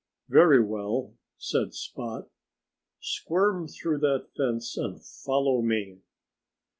"Very 0.29 0.65
well!" 0.65 1.13
said 1.37 1.75
Spot. 1.75 2.27
"Squirm 2.99 3.67
through 3.67 3.99
that 3.99 4.29
fence 4.35 4.75
and 4.75 4.99
follow 4.99 5.61
me." 5.61 6.01